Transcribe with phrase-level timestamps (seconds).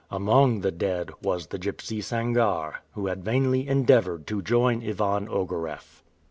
[0.09, 6.01] Among the dead was the gypsy Sangarre, who had vainly endeavored to join Ivan Ogareff.